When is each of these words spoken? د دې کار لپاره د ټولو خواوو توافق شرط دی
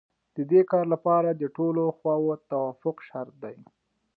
د 0.35 0.37
دې 0.51 0.61
کار 0.71 0.85
لپاره 0.93 1.29
د 1.31 1.43
ټولو 1.55 1.83
خواوو 1.97 2.33
توافق 2.51 2.95
شرط 3.07 3.33
دی 3.43 3.57